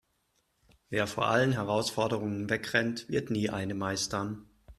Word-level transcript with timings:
Wer 0.89 1.05
vor 1.05 1.27
allen 1.27 1.51
Herausforderungen 1.51 2.49
wegrennt, 2.49 3.07
wird 3.07 3.29
nie 3.29 3.51
eine 3.51 3.75
meistern. 3.75 4.49